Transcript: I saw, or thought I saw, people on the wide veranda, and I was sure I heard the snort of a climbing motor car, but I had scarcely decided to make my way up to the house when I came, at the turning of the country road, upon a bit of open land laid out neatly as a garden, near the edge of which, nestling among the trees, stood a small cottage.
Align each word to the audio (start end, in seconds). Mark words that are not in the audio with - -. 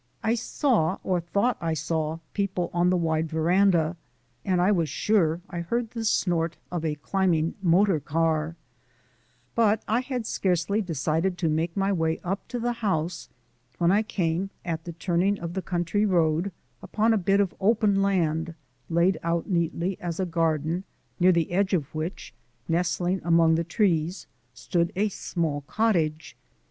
I 0.23 0.33
saw, 0.33 0.97
or 1.03 1.19
thought 1.21 1.59
I 1.61 1.75
saw, 1.75 2.17
people 2.33 2.71
on 2.73 2.89
the 2.89 2.97
wide 2.97 3.29
veranda, 3.29 3.97
and 4.43 4.59
I 4.59 4.71
was 4.71 4.89
sure 4.89 5.41
I 5.47 5.59
heard 5.59 5.91
the 5.91 6.03
snort 6.03 6.57
of 6.71 6.83
a 6.83 6.95
climbing 6.95 7.53
motor 7.61 7.99
car, 7.99 8.55
but 9.53 9.83
I 9.87 9.99
had 10.01 10.25
scarcely 10.25 10.81
decided 10.81 11.37
to 11.37 11.49
make 11.49 11.77
my 11.77 11.93
way 11.93 12.17
up 12.23 12.47
to 12.47 12.57
the 12.59 12.73
house 12.73 13.29
when 13.77 13.91
I 13.91 14.01
came, 14.01 14.49
at 14.65 14.85
the 14.85 14.93
turning 14.93 15.39
of 15.39 15.53
the 15.53 15.61
country 15.61 16.03
road, 16.07 16.51
upon 16.81 17.13
a 17.13 17.15
bit 17.19 17.39
of 17.39 17.53
open 17.59 18.01
land 18.01 18.55
laid 18.89 19.19
out 19.21 19.51
neatly 19.51 19.99
as 20.01 20.19
a 20.19 20.25
garden, 20.25 20.83
near 21.19 21.31
the 21.31 21.51
edge 21.51 21.75
of 21.75 21.93
which, 21.93 22.33
nestling 22.67 23.21
among 23.23 23.53
the 23.53 23.63
trees, 23.63 24.25
stood 24.55 24.91
a 24.95 25.09
small 25.09 25.61
cottage. 25.67 26.35